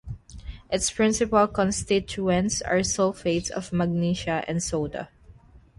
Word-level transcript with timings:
Its 0.71 0.89
principal 0.89 1.45
constituents 1.45 2.59
are 2.63 2.81
sulphates 2.81 3.51
of 3.51 3.71
magnesia 3.71 4.43
and 4.47 4.63
soda. 4.63 5.09